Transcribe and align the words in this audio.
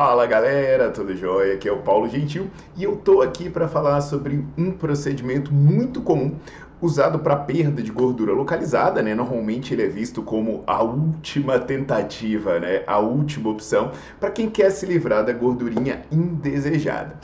Fala 0.00 0.26
galera, 0.26 0.92
tudo 0.92 1.16
jóia? 1.16 1.54
Aqui 1.54 1.68
é 1.68 1.72
o 1.72 1.78
Paulo 1.78 2.08
Gentil 2.08 2.48
e 2.76 2.84
eu 2.84 2.94
tô 2.94 3.20
aqui 3.20 3.50
para 3.50 3.66
falar 3.66 4.00
sobre 4.00 4.44
um 4.56 4.70
procedimento 4.70 5.52
muito 5.52 6.00
comum 6.00 6.36
usado 6.80 7.18
para 7.18 7.34
perda 7.34 7.82
de 7.82 7.90
gordura 7.90 8.32
localizada, 8.32 9.02
né? 9.02 9.12
Normalmente 9.12 9.74
ele 9.74 9.82
é 9.82 9.88
visto 9.88 10.22
como 10.22 10.62
a 10.68 10.80
última 10.84 11.58
tentativa, 11.58 12.60
né? 12.60 12.84
A 12.86 13.00
última 13.00 13.50
opção 13.50 13.90
para 14.20 14.30
quem 14.30 14.48
quer 14.48 14.70
se 14.70 14.86
livrar 14.86 15.24
da 15.24 15.32
gordurinha 15.32 16.02
indesejada. 16.12 17.18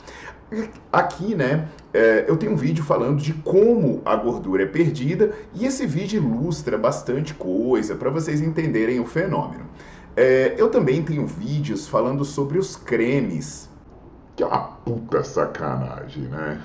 Aqui, 0.91 1.33
né, 1.33 1.69
é, 1.93 2.25
eu 2.27 2.35
tenho 2.35 2.51
um 2.51 2.57
vídeo 2.57 2.83
falando 2.83 3.21
de 3.21 3.33
como 3.35 4.01
a 4.03 4.17
gordura 4.17 4.63
é 4.63 4.65
perdida 4.65 5.31
e 5.53 5.65
esse 5.65 5.87
vídeo 5.87 6.21
ilustra 6.21 6.77
bastante 6.77 7.33
coisa 7.33 7.95
para 7.95 8.09
vocês 8.09 8.41
entenderem 8.41 8.99
o 8.99 9.05
fenômeno. 9.05 9.63
É, 10.15 10.55
eu 10.57 10.69
também 10.69 11.03
tenho 11.03 11.27
vídeos 11.27 11.87
falando 11.87 12.23
sobre 12.23 12.57
os 12.57 12.75
cremes. 12.75 13.69
Que 14.35 14.43
é 14.43 14.45
uma 14.45 14.59
puta 14.59 15.23
sacanagem, 15.23 16.23
né? 16.23 16.61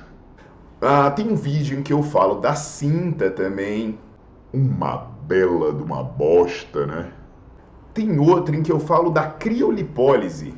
Ah, 0.81 1.11
tem 1.11 1.31
um 1.31 1.37
vídeo 1.37 1.79
em 1.79 1.83
que 1.83 1.93
eu 1.93 2.03
falo 2.03 2.37
da 2.37 2.55
cinta 2.55 3.31
também. 3.31 3.99
Uma 4.53 4.97
bela 5.27 5.73
de 5.73 5.83
uma 5.83 6.03
bosta, 6.03 6.87
né? 6.87 7.13
Tem 7.93 8.19
outro 8.19 8.55
em 8.55 8.63
que 8.63 8.73
eu 8.73 8.81
falo 8.81 9.11
da 9.11 9.27
criolipólise. 9.27 10.55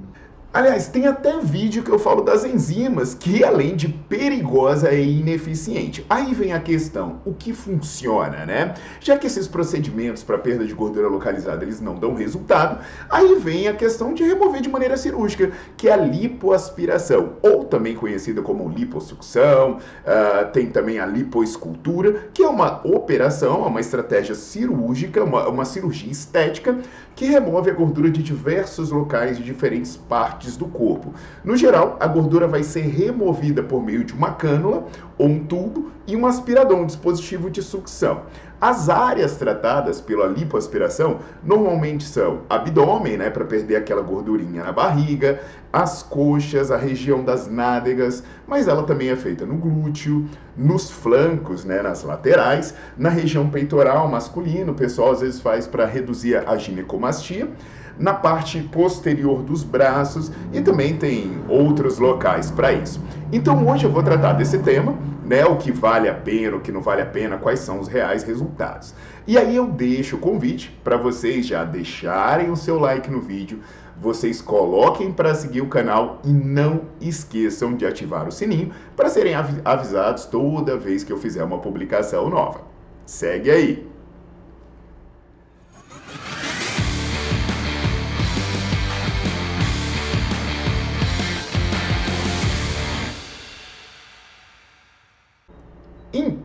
Aliás, 0.56 0.88
tem 0.88 1.06
até 1.06 1.38
vídeo 1.38 1.84
que 1.84 1.92
eu 1.92 2.00
falo 2.00 2.22
das 2.22 2.46
enzimas, 2.46 3.14
que 3.14 3.44
além 3.44 3.76
de 3.76 3.90
perigosa 3.90 4.88
é 4.88 5.04
ineficiente. 5.04 6.06
Aí 6.10 6.34
vem 6.34 6.54
a 6.54 6.62
questão, 6.62 7.20
o 7.26 7.34
que 7.34 7.52
funciona, 7.52 8.46
né? 8.46 8.74
Já 9.02 9.18
que 9.18 9.28
esses 9.28 9.50
procedimentos 9.50 10.24
para 10.24 10.38
perda 10.38 10.64
de 10.64 10.74
gordura 10.74 11.10
localizada 11.10 11.62
eles 11.66 11.82
não 11.82 11.96
dão 11.96 12.16
resultado, 12.16 12.80
aí 13.10 13.36
vem 13.36 13.68
a 13.68 13.74
questão 13.74 14.14
de 14.14 14.24
remover 14.24 14.62
de 14.62 14.70
maneira 14.70 14.96
cirúrgica, 14.96 15.52
que 15.76 15.90
é 15.90 15.92
a 15.92 15.98
lipoaspiração, 15.98 17.34
ou 17.42 17.66
também 17.66 17.94
conhecida 17.94 18.42
como 18.42 18.70
liposucção, 18.70 19.74
uh, 19.74 20.50
tem 20.54 20.68
também 20.68 21.00
a 21.00 21.06
lipoescultura, 21.06 22.30
que 22.34 22.42
é 22.42 22.48
uma 22.48 22.80
operação, 22.88 23.66
é 23.66 23.68
uma 23.68 23.82
estratégia 23.82 24.36
cirúrgica, 24.36 25.22
uma, 25.22 25.50
uma 25.50 25.66
cirurgia 25.66 26.10
estética, 26.10 26.78
que 27.14 27.26
remove 27.26 27.70
a 27.70 27.74
gordura 27.74 28.10
de 28.10 28.24
diversos 28.24 28.92
locais 28.92 29.38
de 29.38 29.44
diferentes 29.44 29.98
partes 29.98 30.45
partes 30.46 30.56
do 30.56 30.68
corpo. 30.68 31.14
No 31.44 31.58
geral, 31.58 31.98
a 32.00 32.08
gordura 32.08 32.48
vai 32.48 32.64
ser 32.64 32.82
removida 32.82 33.64
por 33.64 33.84
meio 33.84 34.04
de 34.04 34.14
uma 34.14 34.32
cânula 34.32 34.86
ou 35.18 35.28
um 35.28 35.44
tubo 35.44 35.92
e 36.08 36.16
um 36.16 36.28
aspirador, 36.28 36.78
um 36.78 36.86
dispositivo 36.86 37.50
de 37.50 37.64
sucção. 37.64 38.22
As 38.62 38.90
áreas 38.90 39.36
tratadas 39.36 40.00
pela 40.00 40.28
lipoaspiração 40.28 41.20
normalmente 41.44 42.04
são 42.06 42.42
abdômen, 42.50 43.18
né, 43.18 43.30
para 43.30 43.44
perder 43.44 43.76
aquela 43.78 44.02
gordurinha 44.02 44.64
na 44.64 44.72
barriga, 44.72 45.42
as 45.74 46.04
coxas, 46.04 46.72
a 46.72 46.78
região 46.78 47.24
das 47.24 47.48
nádegas, 47.48 48.24
mas 48.48 48.68
ela 48.68 48.84
também 48.84 49.10
é 49.10 49.16
feita 49.16 49.46
no 49.46 49.56
glúteo, 49.56 50.26
nos 50.56 50.90
flancos, 50.90 51.66
né, 51.66 51.82
nas 51.82 52.04
laterais, 52.04 52.74
na 52.98 53.10
região 53.10 53.50
peitoral 53.50 54.08
masculino, 54.08 54.72
o 54.72 54.76
pessoal 54.76 55.12
às 55.12 55.22
vezes 55.22 55.42
faz 55.42 55.68
para 55.68 55.86
reduzir 55.86 56.38
a 56.48 56.56
ginecomastia 56.56 57.50
na 57.98 58.14
parte 58.14 58.62
posterior 58.62 59.42
dos 59.42 59.64
braços 59.64 60.32
e 60.52 60.62
também 60.62 60.98
tem 60.98 61.38
outros 61.48 61.98
locais 61.98 62.52
para 62.52 62.74
isso. 62.74 63.02
Então 63.32 63.68
hoje 63.68 63.86
eu 63.86 63.92
vou 63.92 64.04
tratar 64.04 64.34
desse 64.34 64.60
tema, 64.60 64.96
né, 65.26 65.46
o 65.46 65.56
que 65.56 65.72
vale 65.72 66.08
a 66.08 66.14
pena, 66.14 66.58
o 66.58 66.62
que 66.62 66.72
não 66.72 66.82
vale 66.82 67.02
a 67.02 67.06
pena, 67.06 67.38
quais 67.38 67.60
são 67.60 67.80
os 67.80 67.88
reais 67.88 68.24
resultados. 68.24 68.94
E 69.26 69.38
aí 69.38 69.56
eu 69.56 69.68
deixo 69.68 70.18
o 70.18 70.20
convite 70.20 70.78
para 70.84 70.98
vocês 70.98 71.48
já 71.48 71.64
deixarem 71.64 72.52
o 72.52 72.56
seu 72.56 72.80
like 72.80 73.10
no 73.10 73.22
vídeo, 73.22 73.60
vocês 74.00 74.42
coloquem 74.42 75.12
para 75.12 75.34
seguir 75.34 75.62
o 75.62 75.68
canal 75.68 76.20
e 76.24 76.30
não 76.30 76.82
esqueçam 77.00 77.76
de 77.76 77.86
ativar 77.86 78.28
o 78.28 78.32
sininho 78.32 78.72
para 78.96 79.10
serem 79.10 79.34
avisados 79.64 80.26
toda 80.26 80.78
vez 80.78 81.04
que 81.04 81.14
eu 81.14 81.18
fizer 81.18 81.44
uma 81.44 81.60
publicação 81.60 82.30
nova. 82.30 82.62
Segue 83.06 83.50
aí! 83.50 83.95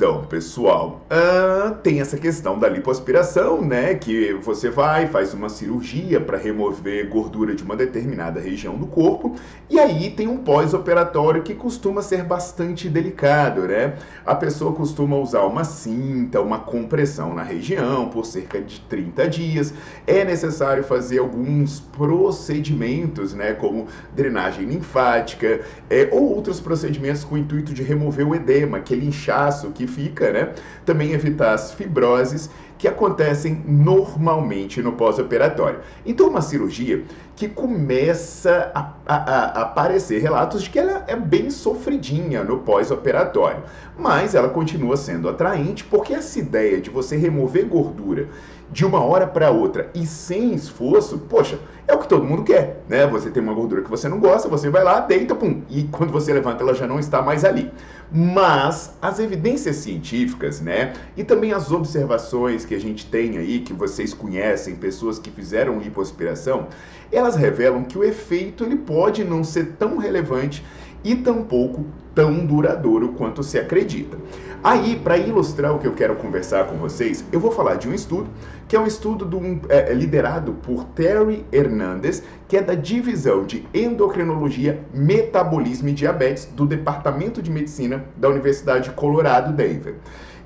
Então, 0.00 0.25
pessoal, 0.25 1.03
uh, 1.11 1.75
tem 1.83 2.00
essa 2.00 2.16
questão 2.16 2.59
da 2.59 2.66
lipoaspiração, 2.66 3.61
né? 3.61 3.94
Que 3.94 4.33
você 4.33 4.71
vai, 4.71 5.06
faz 5.06 5.34
uma 5.34 5.50
cirurgia 5.50 6.19
para 6.19 6.38
remover 6.38 7.06
gordura 7.11 7.55
de 7.55 7.62
uma 7.62 7.77
determinada 7.77 8.41
região 8.41 8.78
do 8.78 8.87
corpo, 8.87 9.37
e 9.69 9.78
aí 9.78 10.09
tem 10.09 10.27
um 10.27 10.38
pós-operatório 10.38 11.43
que 11.43 11.55
costuma 11.55 12.00
ser 12.00 12.25
bastante 12.25 12.88
delicado, 12.88 13.69
né? 13.69 13.99
A 14.25 14.34
pessoa 14.34 14.72
costuma 14.72 15.19
usar 15.19 15.43
uma 15.43 15.65
cinta, 15.65 16.41
uma 16.41 16.61
compressão 16.61 17.34
na 17.34 17.43
região 17.43 18.09
por 18.09 18.25
cerca 18.25 18.59
de 18.59 18.81
30 18.81 19.28
dias. 19.28 19.75
É 20.06 20.25
necessário 20.25 20.82
fazer 20.82 21.19
alguns 21.19 21.78
procedimentos, 21.78 23.34
né? 23.34 23.53
Como 23.53 23.87
drenagem 24.17 24.65
linfática, 24.65 25.61
é, 25.91 26.09
ou 26.11 26.34
outros 26.37 26.59
procedimentos 26.59 27.22
com 27.22 27.34
o 27.34 27.38
intuito 27.38 27.75
de 27.75 27.82
remover 27.82 28.27
o 28.27 28.34
edema, 28.34 28.78
aquele 28.78 29.06
inchaço 29.06 29.71
que 29.72 29.89
fica, 29.90 30.32
né? 30.32 30.52
Também 30.84 31.12
evitar 31.12 31.52
as 31.52 31.72
fibroses 31.72 32.50
que 32.80 32.88
acontecem 32.88 33.62
normalmente 33.66 34.80
no 34.80 34.92
pós-operatório. 34.92 35.80
Então, 36.06 36.28
uma 36.28 36.40
cirurgia 36.40 37.04
que 37.36 37.46
começa 37.46 38.72
a, 38.74 38.92
a, 39.06 39.16
a, 39.16 39.62
aparecer 39.62 40.22
relatos 40.22 40.62
de 40.62 40.70
que 40.70 40.78
ela 40.78 41.04
é 41.06 41.14
bem 41.14 41.50
sofridinha 41.50 42.42
no 42.42 42.60
pós-operatório, 42.60 43.62
mas 43.98 44.34
ela 44.34 44.48
continua 44.48 44.96
sendo 44.96 45.28
atraente 45.28 45.84
porque 45.84 46.14
essa 46.14 46.38
ideia 46.38 46.81
de 46.81 46.88
você 46.88 47.16
remover 47.16 47.66
gordura 47.66 48.28
de 48.70 48.87
uma 48.87 49.02
hora 49.02 49.26
para 49.26 49.50
outra 49.50 49.90
e 49.94 50.06
sem 50.06 50.55
esforço, 50.55 51.19
poxa, 51.19 51.58
é 51.88 51.94
o 51.94 51.99
que 51.99 52.08
todo 52.08 52.25
mundo 52.25 52.44
quer, 52.44 52.84
né? 52.88 53.06
Você 53.06 53.31
tem 53.31 53.43
uma 53.43 53.52
gordura 53.52 53.82
que 53.82 53.90
você 53.90 54.08
não 54.08 54.20
gosta, 54.20 54.49
você 54.49 54.70
vai 54.70 54.84
lá, 54.84 55.00
deita, 55.00 55.34
pum, 55.34 55.62
e 55.69 55.84
quando 55.84 56.12
você 56.12 56.32
levanta 56.32 56.62
ela 56.62 56.72
já 56.72 56.87
não 56.87 56.99
está 57.00 57.20
mais 57.20 57.44
ali. 57.44 57.70
Mas 58.12 58.94
as 59.02 59.19
evidências 59.19 59.76
científicas, 59.76 60.61
né, 60.61 60.93
e 61.17 61.25
também 61.25 61.52
as 61.52 61.70
observações 61.70 62.64
que 62.64 62.75
a 62.75 62.81
gente 62.81 63.06
tem 63.06 63.38
aí, 63.38 63.61
que 63.61 63.72
vocês 63.72 64.14
conhecem, 64.14 64.76
pessoas 64.76 65.19
que 65.19 65.31
fizeram 65.31 65.78
lipoaspiração, 65.78 66.69
elas 67.12 67.34
revelam 67.34 67.84
que 67.84 67.99
o 67.99 68.05
efeito 68.05 68.64
ele 68.64 68.76
pode 68.76 69.25
não 69.25 69.43
ser 69.43 69.72
tão 69.78 69.96
relevante 69.96 70.64
e 71.05 71.14
tampouco 71.14 71.87
tão 72.14 72.44
duradouro 72.44 73.11
quanto 73.11 73.43
se 73.43 73.58
acredita. 73.58 74.19
Aí, 74.62 75.00
para 75.02 75.17
ilustrar 75.17 75.75
o 75.75 75.79
que 75.79 75.87
eu 75.87 75.94
quero 75.94 76.17
conversar 76.17 76.67
com 76.67 76.76
vocês, 76.76 77.25
eu 77.32 77.41
vou 77.41 77.50
falar 77.50 77.76
de 77.76 77.88
um 77.88 77.94
estudo 77.94 78.29
que 78.69 78.76
é 78.76 78.81
um 78.81 78.87
estudo 78.87 79.25
do, 79.25 79.41
é, 79.69 79.91
é, 79.91 79.94
liderado 79.94 80.52
por 80.62 80.85
Terry 80.85 81.44
Hernandez, 81.50 82.23
que 82.47 82.56
é 82.56 82.62
da 82.62 82.75
divisão 82.75 83.44
de 83.44 83.67
endocrinologia, 83.73 84.81
metabolismo 84.93 85.88
e 85.88 85.93
diabetes 85.93 86.44
do 86.55 86.67
Departamento 86.67 87.41
de 87.41 87.50
Medicina 87.50 88.05
da 88.17 88.29
Universidade 88.29 88.91
de 88.91 88.94
Colorado 88.94 89.53
Denver. 89.53 89.94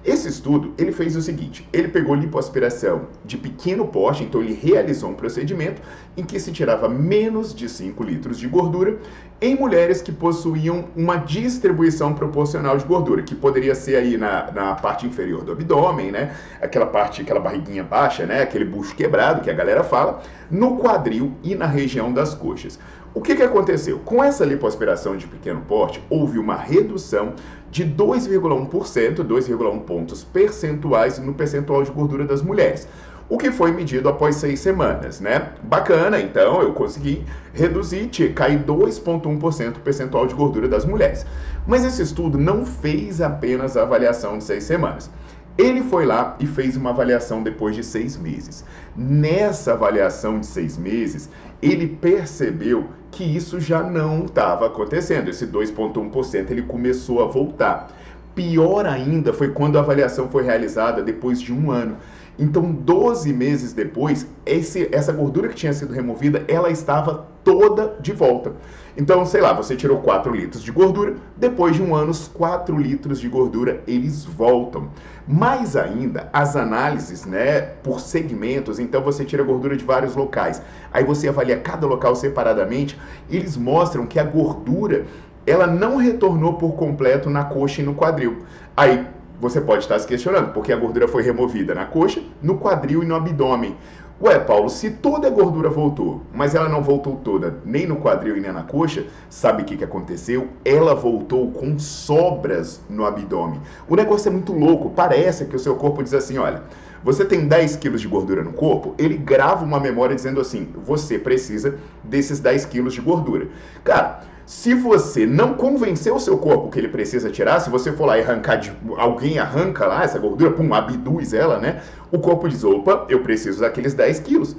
Esse 0.04 0.28
estudo, 0.28 0.74
ele 0.76 0.92
fez 0.92 1.16
o 1.16 1.22
seguinte, 1.22 1.66
ele 1.72 1.88
pegou 1.88 2.14
lipoaspiração 2.14 3.06
de 3.24 3.38
pequeno 3.38 3.86
porte, 3.86 4.22
então 4.22 4.42
ele 4.42 4.52
realizou 4.52 5.08
um 5.08 5.14
procedimento 5.14 5.80
em 6.14 6.22
que 6.22 6.38
se 6.38 6.52
tirava 6.52 6.90
menos 6.90 7.54
de 7.54 7.66
5 7.70 8.02
litros 8.04 8.38
de 8.38 8.46
gordura 8.46 8.98
em 9.40 9.54
mulheres 9.54 10.02
que 10.02 10.12
possuíam 10.12 10.84
uma 10.94 11.16
distribuição 11.16 12.12
proporcional 12.12 12.76
de 12.76 12.84
gordura, 12.84 13.22
que 13.22 13.34
poderia 13.34 13.74
ser 13.74 13.96
aí 13.96 14.18
na, 14.18 14.50
na 14.52 14.74
parte 14.74 15.06
inferior 15.06 15.42
do 15.42 15.52
abdômen, 15.52 16.10
né? 16.10 16.36
Aquela 16.60 16.86
parte, 16.86 17.22
aquela 17.22 17.40
barriguinha 17.40 17.82
baixa, 17.82 18.26
né? 18.26 18.42
Aquele 18.42 18.66
bucho 18.66 18.94
quebrado 18.94 19.40
que 19.40 19.50
a 19.50 19.54
galera 19.54 19.82
fala, 19.82 20.22
no 20.50 20.76
quadril 20.78 21.32
e 21.42 21.54
na 21.54 21.66
região 21.66 22.12
das 22.12 22.34
coxas. 22.34 22.78
O 23.14 23.20
que, 23.20 23.36
que 23.36 23.42
aconteceu? 23.42 24.00
Com 24.00 24.24
essa 24.24 24.44
lipoaspiração 24.44 25.16
de 25.16 25.28
pequeno 25.28 25.60
porte, 25.60 26.02
houve 26.10 26.36
uma 26.36 26.56
redução 26.56 27.34
de 27.74 27.84
2,1%, 27.84 29.16
2,1 29.16 29.80
pontos 29.80 30.22
percentuais 30.22 31.18
no 31.18 31.34
percentual 31.34 31.82
de 31.82 31.90
gordura 31.90 32.24
das 32.24 32.40
mulheres. 32.40 32.86
O 33.28 33.36
que 33.36 33.50
foi 33.50 33.72
medido 33.72 34.08
após 34.08 34.36
seis 34.36 34.60
semanas, 34.60 35.20
né? 35.20 35.50
Bacana, 35.64 36.20
então 36.20 36.62
eu 36.62 36.72
consegui 36.72 37.24
reduzir, 37.52 38.08
cair 38.32 38.62
2,1% 38.62 39.78
percentual 39.78 40.24
de 40.24 40.36
gordura 40.36 40.68
das 40.68 40.84
mulheres. 40.84 41.26
Mas 41.66 41.84
esse 41.84 42.00
estudo 42.00 42.38
não 42.38 42.64
fez 42.64 43.20
apenas 43.20 43.76
a 43.76 43.82
avaliação 43.82 44.38
de 44.38 44.44
seis 44.44 44.62
semanas. 44.62 45.10
Ele 45.58 45.82
foi 45.82 46.06
lá 46.06 46.36
e 46.38 46.46
fez 46.46 46.76
uma 46.76 46.90
avaliação 46.90 47.42
depois 47.42 47.74
de 47.74 47.82
seis 47.82 48.16
meses. 48.16 48.64
Nessa 48.96 49.72
avaliação 49.72 50.38
de 50.38 50.46
seis 50.46 50.78
meses, 50.78 51.28
ele 51.60 51.88
percebeu 51.88 52.88
que 53.14 53.24
isso 53.24 53.60
já 53.60 53.82
não 53.82 54.24
estava 54.24 54.66
acontecendo. 54.66 55.28
Esse 55.28 55.46
2,1% 55.46 56.50
ele 56.50 56.62
começou 56.62 57.22
a 57.22 57.26
voltar. 57.26 57.90
Pior 58.34 58.84
ainda 58.84 59.32
foi 59.32 59.50
quando 59.50 59.78
a 59.78 59.80
avaliação 59.80 60.28
foi 60.28 60.42
realizada 60.42 61.00
depois 61.02 61.40
de 61.40 61.52
um 61.52 61.70
ano. 61.70 61.96
Então, 62.38 62.72
12 62.72 63.32
meses 63.32 63.72
depois, 63.72 64.26
esse, 64.44 64.88
essa 64.92 65.12
gordura 65.12 65.48
que 65.48 65.54
tinha 65.54 65.72
sido 65.72 65.92
removida, 65.92 66.44
ela 66.48 66.70
estava 66.70 67.26
toda 67.44 67.96
de 68.00 68.12
volta. 68.12 68.52
Então, 68.96 69.26
sei 69.26 69.40
lá, 69.40 69.52
você 69.52 69.76
tirou 69.76 69.98
4 69.98 70.32
litros 70.34 70.62
de 70.62 70.70
gordura, 70.70 71.14
depois 71.36 71.74
de 71.76 71.82
um 71.82 71.94
ano, 71.94 72.10
os 72.10 72.28
4 72.28 72.76
litros 72.78 73.20
de 73.20 73.28
gordura, 73.28 73.82
eles 73.86 74.24
voltam. 74.24 74.88
Mais 75.26 75.76
ainda, 75.76 76.28
as 76.32 76.54
análises, 76.54 77.24
né, 77.24 77.60
por 77.82 78.00
segmentos, 78.00 78.78
então 78.78 79.02
você 79.02 79.24
tira 79.24 79.42
gordura 79.42 79.76
de 79.76 79.84
vários 79.84 80.14
locais, 80.14 80.62
aí 80.92 81.02
você 81.04 81.28
avalia 81.28 81.58
cada 81.58 81.86
local 81.86 82.14
separadamente, 82.14 82.98
eles 83.28 83.56
mostram 83.56 84.06
que 84.06 84.18
a 84.18 84.24
gordura, 84.24 85.06
ela 85.46 85.66
não 85.66 85.96
retornou 85.96 86.54
por 86.54 86.74
completo 86.74 87.28
na 87.28 87.44
coxa 87.44 87.82
e 87.82 87.84
no 87.84 87.94
quadril. 87.94 88.44
Aí, 88.76 89.06
você 89.40 89.60
pode 89.60 89.82
estar 89.82 89.98
se 89.98 90.06
questionando, 90.06 90.52
porque 90.52 90.72
a 90.72 90.76
gordura 90.76 91.08
foi 91.08 91.22
removida 91.22 91.74
na 91.74 91.86
coxa, 91.86 92.22
no 92.42 92.58
quadril 92.58 93.02
e 93.02 93.06
no 93.06 93.14
abdômen. 93.14 93.76
Ué, 94.20 94.38
Paulo, 94.38 94.70
se 94.70 94.90
toda 94.90 95.26
a 95.26 95.30
gordura 95.30 95.68
voltou, 95.68 96.22
mas 96.32 96.54
ela 96.54 96.68
não 96.68 96.80
voltou 96.80 97.16
toda, 97.16 97.58
nem 97.64 97.84
no 97.84 97.96
quadril 97.96 98.36
e 98.36 98.40
nem 98.40 98.52
na 98.52 98.62
coxa, 98.62 99.06
sabe 99.28 99.62
o 99.62 99.64
que, 99.64 99.76
que 99.76 99.82
aconteceu? 99.82 100.48
Ela 100.64 100.94
voltou 100.94 101.50
com 101.50 101.76
sobras 101.80 102.80
no 102.88 103.04
abdômen. 103.04 103.60
O 103.88 103.96
negócio 103.96 104.28
é 104.28 104.32
muito 104.32 104.52
louco, 104.52 104.90
parece 104.90 105.46
que 105.46 105.56
o 105.56 105.58
seu 105.58 105.74
corpo 105.74 106.00
diz 106.00 106.14
assim: 106.14 106.38
olha, 106.38 106.62
você 107.02 107.24
tem 107.24 107.48
10 107.48 107.76
quilos 107.76 108.00
de 108.00 108.06
gordura 108.08 108.44
no 108.44 108.52
corpo, 108.52 108.94
ele 108.96 109.16
grava 109.16 109.64
uma 109.64 109.80
memória 109.80 110.14
dizendo 110.14 110.40
assim: 110.40 110.68
você 110.86 111.18
precisa 111.18 111.76
desses 112.04 112.38
10 112.38 112.66
quilos 112.66 112.94
de 112.94 113.00
gordura. 113.00 113.48
Cara, 113.82 114.22
se 114.46 114.74
você 114.74 115.26
não 115.26 115.54
convencer 115.54 116.12
o 116.12 116.18
seu 116.18 116.36
corpo 116.36 116.70
que 116.70 116.78
ele 116.78 116.88
precisa 116.88 117.30
tirar, 117.30 117.60
se 117.60 117.70
você 117.70 117.92
for 117.92 118.04
lá 118.04 118.18
e 118.18 118.22
arrancar 118.22 118.56
de 118.56 118.72
alguém 118.96 119.38
arranca 119.38 119.86
lá 119.86 120.04
essa 120.04 120.18
gordura, 120.18 120.50
pum, 120.50 120.74
abduz 120.74 121.32
ela, 121.32 121.58
né? 121.58 121.82
O 122.12 122.18
corpo 122.18 122.48
diz: 122.48 122.62
opa, 122.62 123.06
eu 123.08 123.20
preciso 123.22 123.60
daqueles 123.60 123.94
10 123.94 124.20
quilos. 124.20 124.56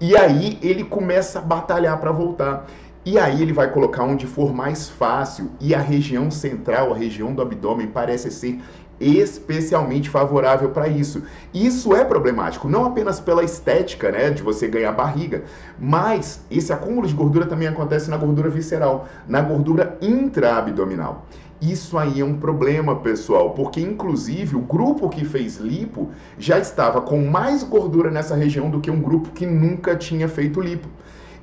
E 0.00 0.16
aí 0.16 0.58
ele 0.62 0.84
começa 0.84 1.38
a 1.38 1.42
batalhar 1.42 1.98
para 1.98 2.12
voltar. 2.12 2.66
E 3.06 3.18
aí 3.18 3.42
ele 3.42 3.52
vai 3.52 3.70
colocar 3.70 4.02
onde 4.02 4.26
for 4.26 4.54
mais 4.54 4.88
fácil. 4.88 5.50
E 5.60 5.74
a 5.74 5.80
região 5.80 6.30
central, 6.30 6.92
a 6.92 6.96
região 6.96 7.34
do 7.34 7.42
abdômen, 7.42 7.88
parece 7.88 8.30
ser 8.30 8.60
especialmente 9.00 10.08
favorável 10.08 10.70
para 10.70 10.88
isso. 10.88 11.22
Isso 11.52 11.94
é 11.94 12.04
problemático, 12.04 12.68
não 12.68 12.84
apenas 12.84 13.20
pela 13.20 13.42
estética, 13.42 14.10
né, 14.10 14.30
de 14.30 14.42
você 14.42 14.68
ganhar 14.68 14.92
barriga, 14.92 15.44
mas 15.78 16.40
esse 16.50 16.72
acúmulo 16.72 17.06
de 17.06 17.14
gordura 17.14 17.46
também 17.46 17.68
acontece 17.68 18.10
na 18.10 18.16
gordura 18.16 18.48
visceral, 18.48 19.08
na 19.28 19.40
gordura 19.40 19.98
intraabdominal. 20.00 21.26
Isso 21.62 21.96
aí 21.96 22.20
é 22.20 22.24
um 22.24 22.36
problema, 22.36 22.96
pessoal, 22.96 23.50
porque 23.50 23.80
inclusive 23.80 24.54
o 24.54 24.60
grupo 24.60 25.08
que 25.08 25.24
fez 25.24 25.56
lipo 25.56 26.10
já 26.38 26.58
estava 26.58 27.00
com 27.00 27.24
mais 27.24 27.62
gordura 27.62 28.10
nessa 28.10 28.34
região 28.34 28.68
do 28.68 28.80
que 28.80 28.90
um 28.90 29.00
grupo 29.00 29.30
que 29.30 29.46
nunca 29.46 29.96
tinha 29.96 30.28
feito 30.28 30.60
lipo. 30.60 30.88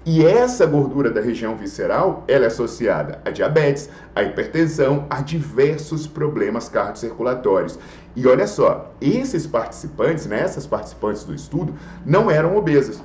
E 0.04 0.26
essa 0.26 0.66
gordura 0.66 1.12
da 1.12 1.22
região 1.22 1.56
visceral, 1.56 2.24
ela 2.28 2.46
é 2.46 2.48
associada 2.48 3.22
a 3.24 3.30
diabetes, 3.30 3.88
a 4.16 4.24
hipertensão, 4.24 5.06
a 5.12 5.22
diversos 5.22 6.08
problemas 6.08 6.68
cardiocirculatórios. 6.68 7.78
E 8.16 8.26
olha 8.26 8.48
só, 8.48 8.92
esses 9.00 9.46
participantes, 9.46 10.26
né, 10.26 10.40
essas 10.42 10.66
participantes 10.66 11.24
do 11.24 11.36
estudo, 11.36 11.76
não 12.04 12.32
eram 12.32 12.58
obesas 12.58 13.00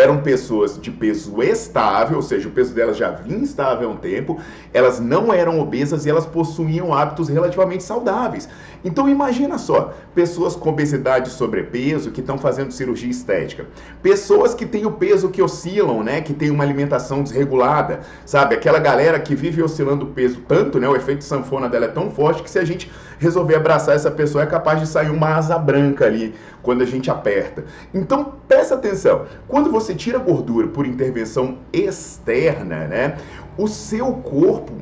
eram 0.00 0.22
pessoas 0.22 0.80
de 0.80 0.90
peso 0.90 1.42
estável, 1.42 2.16
ou 2.16 2.22
seja, 2.22 2.48
o 2.48 2.50
peso 2.50 2.74
delas 2.74 2.96
já 2.96 3.10
vinha 3.10 3.42
estável 3.42 3.88
há 3.88 3.92
um 3.92 3.96
tempo, 3.96 4.40
elas 4.72 4.98
não 4.98 5.32
eram 5.32 5.60
obesas 5.60 6.06
e 6.06 6.10
elas 6.10 6.26
possuíam 6.26 6.92
hábitos 6.92 7.28
relativamente 7.28 7.82
saudáveis. 7.82 8.48
Então 8.84 9.08
imagina 9.08 9.58
só, 9.58 9.92
pessoas 10.14 10.56
com 10.56 10.70
obesidade 10.70 11.28
e 11.28 11.32
sobrepeso 11.32 12.10
que 12.10 12.20
estão 12.20 12.38
fazendo 12.38 12.72
cirurgia 12.72 13.10
estética, 13.10 13.66
pessoas 14.02 14.54
que 14.54 14.64
têm 14.64 14.86
o 14.86 14.92
peso 14.92 15.28
que 15.28 15.42
oscilam, 15.42 16.02
né, 16.02 16.20
que 16.22 16.32
tem 16.32 16.50
uma 16.50 16.64
alimentação 16.64 17.22
desregulada, 17.22 18.00
sabe? 18.24 18.54
Aquela 18.54 18.78
galera 18.78 19.20
que 19.20 19.34
vive 19.34 19.62
oscilando 19.62 20.06
o 20.06 20.08
peso 20.08 20.40
tanto, 20.48 20.80
né, 20.80 20.88
o 20.88 20.96
efeito 20.96 21.24
sanfona 21.24 21.68
dela 21.68 21.84
é 21.84 21.88
tão 21.88 22.10
forte 22.10 22.42
que 22.42 22.50
se 22.50 22.58
a 22.58 22.64
gente 22.64 22.90
resolver 23.20 23.54
abraçar 23.54 23.94
essa 23.94 24.10
pessoa 24.10 24.42
é 24.42 24.46
capaz 24.46 24.80
de 24.80 24.86
sair 24.86 25.10
uma 25.10 25.36
asa 25.36 25.58
branca 25.58 26.06
ali 26.06 26.34
quando 26.62 26.82
a 26.82 26.86
gente 26.86 27.10
aperta. 27.10 27.64
Então 27.94 28.32
presta 28.48 28.74
atenção, 28.74 29.26
quando 29.46 29.70
você 29.70 29.94
tira 29.94 30.18
gordura 30.18 30.66
por 30.66 30.86
intervenção 30.86 31.58
externa, 31.72 32.88
né, 32.88 33.16
o 33.56 33.68
seu 33.68 34.14
corpo 34.14 34.72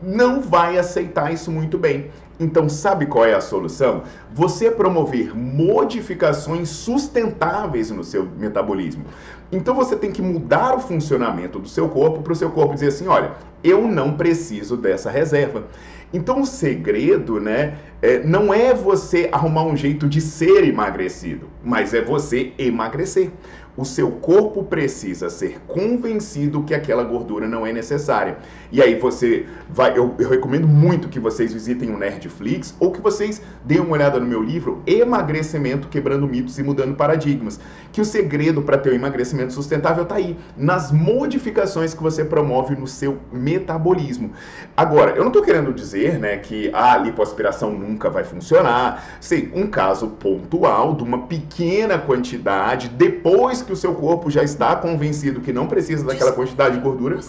não 0.00 0.40
vai 0.40 0.78
aceitar 0.78 1.32
isso 1.32 1.50
muito 1.50 1.76
bem. 1.76 2.10
Então, 2.40 2.68
sabe 2.68 3.06
qual 3.06 3.24
é 3.24 3.34
a 3.34 3.40
solução? 3.40 4.02
Você 4.32 4.68
promover 4.68 5.36
modificações 5.36 6.68
sustentáveis 6.70 7.90
no 7.90 8.02
seu 8.02 8.28
metabolismo. 8.36 9.04
Então, 9.52 9.74
você 9.74 9.94
tem 9.94 10.10
que 10.10 10.20
mudar 10.20 10.74
o 10.74 10.80
funcionamento 10.80 11.60
do 11.60 11.68
seu 11.68 11.88
corpo 11.88 12.20
para 12.20 12.32
o 12.32 12.36
seu 12.36 12.50
corpo 12.50 12.74
dizer 12.74 12.88
assim: 12.88 13.06
olha, 13.06 13.32
eu 13.62 13.86
não 13.86 14.14
preciso 14.16 14.76
dessa 14.76 15.08
reserva. 15.08 15.64
Então 16.12 16.40
o 16.40 16.46
segredo, 16.46 17.40
né, 17.40 17.78
é, 18.00 18.18
não 18.22 18.52
é 18.52 18.74
você 18.74 19.28
arrumar 19.32 19.64
um 19.64 19.76
jeito 19.76 20.08
de 20.08 20.20
ser 20.20 20.64
emagrecido, 20.64 21.48
mas 21.64 21.94
é 21.94 22.02
você 22.02 22.52
emagrecer. 22.58 23.30
O 23.74 23.86
seu 23.86 24.10
corpo 24.10 24.62
precisa 24.62 25.30
ser 25.30 25.58
convencido 25.66 26.62
que 26.62 26.74
aquela 26.74 27.02
gordura 27.02 27.48
não 27.48 27.66
é 27.66 27.72
necessária. 27.72 28.36
E 28.70 28.82
aí 28.82 28.96
você 28.96 29.46
vai, 29.70 29.96
eu, 29.96 30.14
eu 30.18 30.28
recomendo 30.28 30.68
muito 30.68 31.08
que 31.08 31.18
vocês 31.18 31.54
visitem 31.54 31.90
o 31.90 31.96
Nerdflix 31.96 32.74
ou 32.78 32.92
que 32.92 33.00
vocês 33.00 33.40
deem 33.64 33.80
uma 33.80 33.94
olhada 33.94 34.20
no 34.20 34.26
meu 34.26 34.42
livro 34.42 34.82
Emagrecimento 34.86 35.88
quebrando 35.88 36.28
mitos 36.28 36.58
e 36.58 36.62
mudando 36.62 36.94
paradigmas, 36.94 37.58
que 37.90 38.00
o 38.02 38.04
segredo 38.04 38.60
para 38.60 38.76
ter 38.76 38.92
um 38.92 38.94
emagrecimento 38.94 39.54
sustentável 39.54 40.02
está 40.02 40.16
aí 40.16 40.36
nas 40.54 40.92
modificações 40.92 41.94
que 41.94 42.02
você 42.02 42.26
promove 42.26 42.76
no 42.76 42.86
seu 42.86 43.18
metabolismo. 43.32 44.32
Agora, 44.76 45.12
eu 45.12 45.20
não 45.20 45.28
estou 45.28 45.42
querendo 45.42 45.72
dizer, 45.72 46.18
né, 46.18 46.36
que 46.36 46.70
a 46.74 46.98
lipoaspiração 46.98 47.72
nunca 47.72 48.10
vai 48.10 48.24
funcionar. 48.24 49.18
Sim, 49.18 49.50
um 49.54 49.66
caso 49.66 50.08
pontual 50.08 50.94
de 50.94 51.02
uma 51.02 51.26
pequena 51.26 51.98
quantidade 51.98 52.90
depois 52.90 53.61
que 53.64 53.72
o 53.72 53.76
seu 53.76 53.94
corpo 53.94 54.30
já 54.30 54.42
está 54.42 54.76
convencido 54.76 55.40
que 55.40 55.52
não 55.52 55.66
precisa 55.66 56.04
daquela 56.04 56.32
quantidade 56.32 56.76
de 56.76 56.80
gordura, 56.80 57.20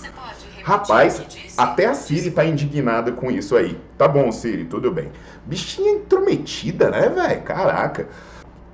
rapaz, 0.64 1.22
até 1.58 1.86
a 1.86 1.94
Siri 1.94 2.32
tá 2.32 2.46
indignada 2.46 3.12
com 3.12 3.32
isso 3.32 3.56
aí. 3.56 3.80
Tá 3.98 4.08
bom, 4.08 4.32
Siri, 4.32 4.66
tudo 4.66 4.92
bem. 4.92 5.12
Bichinha 5.46 5.92
intrometida, 5.92 6.90
né, 6.90 7.10
velho? 7.10 7.42
Caraca. 7.44 8.08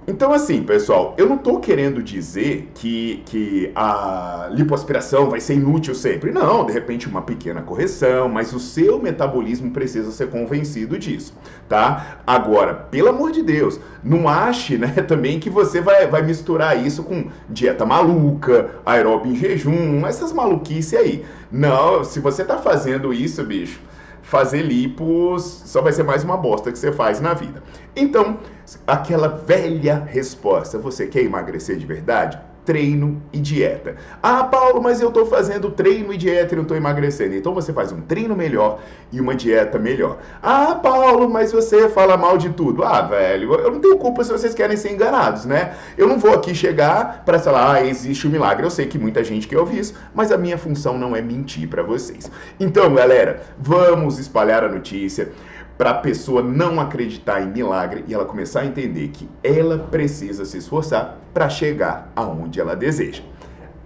Então, 0.09 0.33
assim, 0.33 0.63
pessoal, 0.63 1.13
eu 1.19 1.29
não 1.29 1.35
estou 1.35 1.59
querendo 1.59 2.01
dizer 2.01 2.67
que, 2.73 3.21
que 3.27 3.71
a 3.75 4.49
lipoaspiração 4.51 5.29
vai 5.29 5.39
ser 5.39 5.53
inútil 5.53 5.93
sempre. 5.93 6.31
Não, 6.31 6.65
de 6.65 6.73
repente 6.73 7.07
uma 7.07 7.21
pequena 7.21 7.61
correção, 7.61 8.27
mas 8.27 8.51
o 8.51 8.59
seu 8.59 8.99
metabolismo 8.99 9.69
precisa 9.69 10.09
ser 10.09 10.31
convencido 10.31 10.97
disso, 10.97 11.35
tá? 11.69 12.17
Agora, 12.25 12.73
pelo 12.73 13.09
amor 13.09 13.31
de 13.31 13.43
Deus, 13.43 13.79
não 14.03 14.27
ache, 14.27 14.79
né, 14.79 14.87
também 15.07 15.39
que 15.39 15.47
você 15.47 15.79
vai, 15.79 16.07
vai 16.07 16.23
misturar 16.23 16.83
isso 16.83 17.03
com 17.03 17.29
dieta 17.47 17.85
maluca, 17.85 18.71
aeróbio 18.83 19.31
em 19.31 19.35
jejum, 19.35 20.07
essas 20.07 20.33
maluquices 20.33 20.99
aí. 20.99 21.23
Não, 21.51 22.03
se 22.03 22.19
você 22.19 22.41
está 22.41 22.57
fazendo 22.57 23.13
isso, 23.13 23.43
bicho, 23.43 23.79
fazer 24.29 24.61
lipos 24.61 25.43
só 25.65 25.81
vai 25.81 25.91
ser 25.91 26.03
mais 26.03 26.23
uma 26.23 26.37
bosta 26.37 26.71
que 26.71 26.77
você 26.77 26.91
faz 26.91 27.19
na 27.19 27.33
vida. 27.33 27.63
Então, 27.95 28.39
aquela 28.85 29.27
velha 29.27 30.03
resposta, 30.07 30.77
você 30.77 31.07
quer 31.07 31.23
emagrecer 31.23 31.77
de 31.77 31.85
verdade? 31.85 32.39
Treino 32.65 33.21
e 33.33 33.39
dieta. 33.39 33.95
Ah, 34.21 34.43
Paulo, 34.43 34.81
mas 34.81 35.01
eu 35.01 35.09
estou 35.09 35.25
fazendo 35.25 35.71
treino 35.71 36.13
e 36.13 36.17
dieta 36.17 36.53
e 36.53 36.55
não 36.55 36.63
estou 36.63 36.77
emagrecendo. 36.77 37.35
Então 37.35 37.53
você 37.53 37.73
faz 37.73 37.91
um 37.91 38.01
treino 38.01 38.35
melhor 38.35 38.79
e 39.11 39.19
uma 39.19 39.35
dieta 39.35 39.79
melhor. 39.79 40.19
Ah, 40.41 40.75
Paulo, 40.75 41.29
mas 41.29 41.51
você 41.51 41.89
fala 41.89 42.17
mal 42.17 42.37
de 42.37 42.49
tudo. 42.49 42.83
Ah, 42.83 43.01
velho, 43.01 43.53
eu 43.55 43.71
não 43.71 43.79
tenho 43.79 43.97
culpa 43.97 44.23
se 44.23 44.31
vocês 44.31 44.53
querem 44.53 44.77
ser 44.77 44.91
enganados, 44.91 45.45
né? 45.45 45.73
Eu 45.97 46.07
não 46.07 46.19
vou 46.19 46.33
aqui 46.33 46.53
chegar 46.53 47.23
para 47.25 47.39
falar, 47.39 47.75
ah, 47.75 47.85
existe 47.85 48.27
um 48.27 48.31
milagre. 48.31 48.65
Eu 48.65 48.71
sei 48.71 48.85
que 48.85 48.99
muita 48.99 49.23
gente 49.23 49.47
quer 49.47 49.57
ouvir 49.57 49.79
isso, 49.79 49.95
mas 50.13 50.31
a 50.31 50.37
minha 50.37 50.57
função 50.57 50.97
não 50.97 51.15
é 51.15 51.21
mentir 51.21 51.67
para 51.67 51.83
vocês. 51.83 52.29
Então, 52.59 52.93
galera, 52.93 53.41
vamos 53.57 54.19
espalhar 54.19 54.63
a 54.63 54.69
notícia 54.69 55.31
para 55.79 55.91
a 55.91 55.93
pessoa 55.93 56.43
não 56.43 56.77
acreditar 56.77 57.41
em 57.41 57.47
milagre 57.47 58.03
e 58.05 58.13
ela 58.13 58.25
começar 58.25 58.59
a 58.59 58.65
entender 58.65 59.07
que 59.07 59.29
ela 59.41 59.79
precisa 59.79 60.43
se 60.43 60.57
esforçar 60.57 61.17
para 61.33 61.47
chegar 61.47 62.11
aonde 62.17 62.59
ela 62.59 62.75
deseja. 62.75 63.23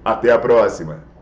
Até 0.03 0.31
a 0.31 0.39
próxima! 0.39 1.12